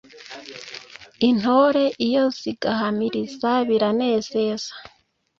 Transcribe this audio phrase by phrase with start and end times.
[1.29, 4.71] Intore iyo zigahamiriza biranezeza